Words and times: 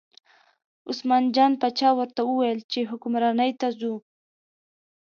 عثمان 0.89 1.23
جان 1.35 1.51
باچا 1.61 1.89
ورته 1.95 2.21
وویل 2.25 2.59
چې 2.71 2.89
حکمرانۍ 2.91 3.51
ته 3.59 3.67
ځو. 3.79 3.93